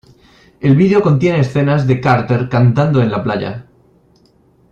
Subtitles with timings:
[0.61, 3.67] El vídeo contiene escenas de Carter cantando en la playa.